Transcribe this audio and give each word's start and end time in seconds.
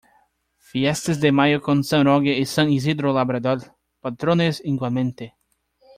Fiestas 0.57 1.21
de 1.21 1.31
mayo 1.31 1.61
con 1.61 1.83
San 1.83 2.05
Roque 2.05 2.35
y 2.35 2.47
San 2.47 2.71
Isidro 2.71 3.13
Labrador, 3.13 3.75
patrones 3.99 4.59
igualmente. 4.65 5.35